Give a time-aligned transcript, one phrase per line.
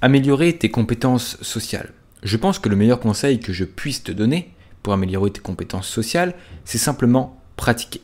[0.00, 1.90] Améliorer tes compétences sociales.
[2.22, 5.88] Je pense que le meilleur conseil que je puisse te donner pour améliorer tes compétences
[5.88, 8.00] sociales, c'est simplement pratiquer.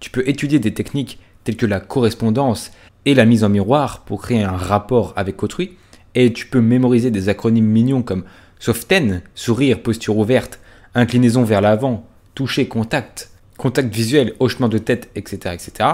[0.00, 2.72] Tu peux étudier des techniques telles que la correspondance
[3.06, 5.78] et la mise en miroir pour créer un rapport avec autrui,
[6.14, 8.24] et tu peux mémoriser des acronymes mignons comme
[8.58, 10.60] soften, sourire, posture ouverte,
[10.94, 15.88] inclinaison vers l'avant, toucher, contact, contact visuel, hochement de tête, etc., etc.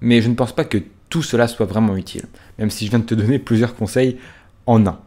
[0.00, 2.26] Mais je ne pense pas que tout cela soit vraiment utile,
[2.58, 4.18] même si je viens de te donner plusieurs conseils
[4.66, 4.98] en un.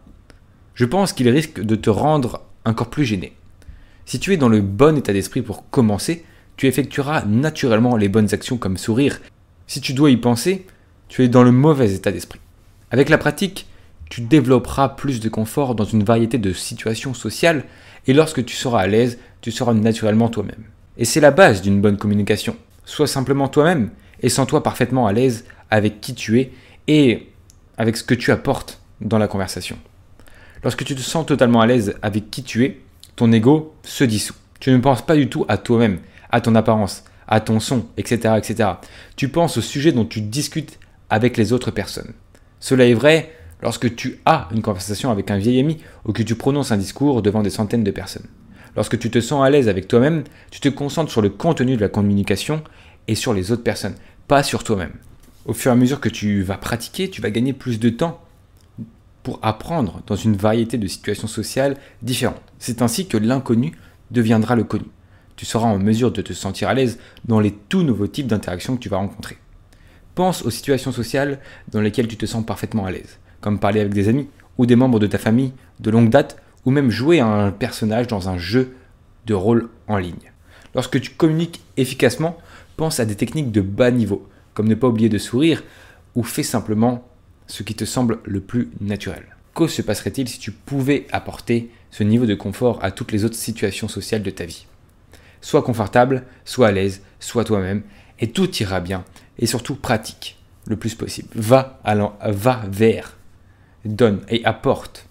[0.75, 3.33] Je pense qu'il risque de te rendre encore plus gêné.
[4.05, 6.23] Si tu es dans le bon état d'esprit pour commencer,
[6.55, 9.19] tu effectueras naturellement les bonnes actions comme sourire.
[9.67, 10.65] Si tu dois y penser,
[11.07, 12.39] tu es dans le mauvais état d'esprit.
[12.91, 13.67] Avec la pratique,
[14.09, 17.65] tu développeras plus de confort dans une variété de situations sociales
[18.05, 20.63] et lorsque tu seras à l'aise, tu seras naturellement toi-même.
[20.97, 22.55] Et c'est la base d'une bonne communication.
[22.85, 26.51] Sois simplement toi-même et sens-toi parfaitement à l'aise avec qui tu es
[26.87, 27.27] et
[27.77, 29.77] avec ce que tu apportes dans la conversation.
[30.63, 32.79] Lorsque tu te sens totalement à l'aise avec qui tu es,
[33.15, 34.35] ton ego se dissout.
[34.59, 35.99] Tu ne penses pas du tout à toi-même,
[36.31, 38.69] à ton apparence, à ton son, etc., etc.
[39.15, 42.13] Tu penses au sujet dont tu discutes avec les autres personnes.
[42.59, 43.31] Cela est vrai
[43.61, 47.21] lorsque tu as une conversation avec un vieil ami ou que tu prononces un discours
[47.21, 48.27] devant des centaines de personnes.
[48.75, 51.81] Lorsque tu te sens à l'aise avec toi-même, tu te concentres sur le contenu de
[51.81, 52.61] la communication
[53.07, 53.95] et sur les autres personnes,
[54.27, 54.93] pas sur toi-même.
[55.45, 58.21] Au fur et à mesure que tu vas pratiquer, tu vas gagner plus de temps
[59.41, 62.41] apprendre dans une variété de situations sociales différentes.
[62.59, 63.73] C'est ainsi que l'inconnu
[64.11, 64.85] deviendra le connu.
[65.35, 68.75] Tu seras en mesure de te sentir à l'aise dans les tout nouveaux types d'interactions
[68.75, 69.37] que tu vas rencontrer.
[70.15, 71.39] Pense aux situations sociales
[71.71, 74.27] dans lesquelles tu te sens parfaitement à l'aise, comme parler avec des amis
[74.57, 78.07] ou des membres de ta famille de longue date, ou même jouer à un personnage
[78.07, 78.75] dans un jeu
[79.27, 80.31] de rôle en ligne.
[80.73, 82.37] Lorsque tu communiques efficacement,
[82.75, 85.63] pense à des techniques de bas niveau, comme ne pas oublier de sourire,
[86.15, 87.07] ou fais simplement
[87.47, 89.25] ce qui te semble le plus naturel.
[89.55, 93.35] Que se passerait-il si tu pouvais apporter ce niveau de confort à toutes les autres
[93.35, 94.67] situations sociales de ta vie?
[95.41, 97.83] Sois confortable, sois à l'aise, sois toi-même,
[98.19, 99.03] et tout ira bien.
[99.39, 100.37] Et surtout, pratique
[100.67, 101.29] le plus possible.
[101.35, 103.17] Va, allant, va vers,
[103.85, 105.07] donne et apporte.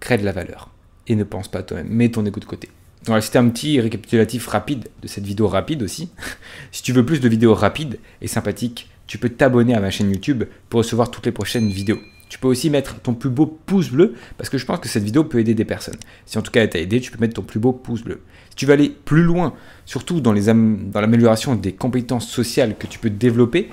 [0.00, 0.70] Crée de la valeur.
[1.06, 1.88] Et ne pense pas à toi-même.
[1.88, 2.68] Mets ton égo de côté.
[3.06, 6.10] Voilà, c'était un petit récapitulatif rapide de cette vidéo rapide aussi.
[6.72, 10.10] si tu veux plus de vidéos rapides et sympathiques, tu peux t'abonner à ma chaîne
[10.10, 12.00] YouTube pour recevoir toutes les prochaines vidéos.
[12.28, 15.04] Tu peux aussi mettre ton plus beau pouce bleu parce que je pense que cette
[15.04, 15.98] vidéo peut aider des personnes.
[16.24, 18.22] Si en tout cas elle t'a aidé, tu peux mettre ton plus beau pouce bleu.
[18.50, 23.10] Si tu veux aller plus loin, surtout dans l'amélioration des compétences sociales que tu peux
[23.10, 23.70] développer,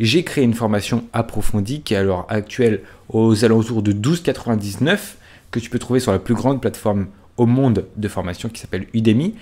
[0.00, 4.98] j'ai créé une formation approfondie qui est à l'heure actuelle aux alentours de 12,99
[5.50, 7.06] que tu peux trouver sur la plus grande plateforme
[7.38, 9.34] au monde de formation qui s'appelle Udemy.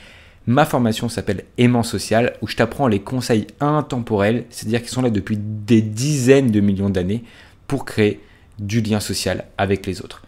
[0.46, 5.10] Ma formation s'appelle Aimant Social, où je t'apprends les conseils intemporels, c'est-à-dire qu'ils sont là
[5.10, 7.22] depuis des dizaines de millions d'années
[7.68, 8.20] pour créer
[8.58, 10.22] du lien social avec les autres.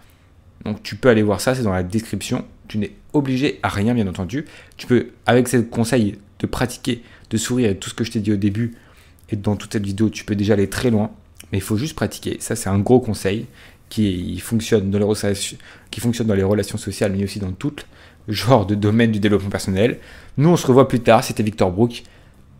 [0.64, 2.44] Donc tu peux aller voir ça, c'est dans la description.
[2.69, 4.47] Tu n'es obligé à rien, bien entendu.
[4.76, 8.20] Tu peux, avec ces conseils, de pratiquer, de sourire et tout ce que je t'ai
[8.20, 8.76] dit au début
[9.31, 11.10] et dans toute cette vidéo, tu peux déjà aller très loin.
[11.52, 12.36] Mais il faut juste pratiquer.
[12.41, 13.46] Ça, c'est un gros conseil
[13.88, 15.34] qui fonctionne dans les,
[15.91, 17.76] qui fonctionne dans les relations sociales, mais aussi dans tout
[18.28, 19.98] genre de domaine du développement personnel.
[20.36, 21.22] Nous, on se revoit plus tard.
[21.24, 22.02] C'était Victor Brook.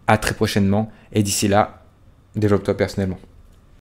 [0.06, 0.91] À très prochainement.
[1.12, 1.82] Et d'ici là,
[2.36, 3.19] développe-toi personnellement.